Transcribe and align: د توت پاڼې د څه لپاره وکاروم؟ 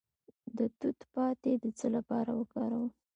د 0.57 0.59
توت 0.79 0.99
پاڼې 1.13 1.53
د 1.63 1.65
څه 1.79 1.87
لپاره 1.95 2.31
وکاروم؟ 2.39 2.87